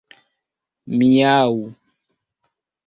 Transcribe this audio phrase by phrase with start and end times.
[0.97, 1.47] miaŭ